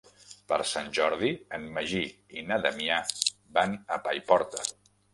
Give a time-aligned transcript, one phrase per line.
[0.51, 1.29] Per Sant Jordi
[1.59, 2.03] en Magí
[2.39, 3.01] i na Damià
[3.61, 4.71] van a Paiporta.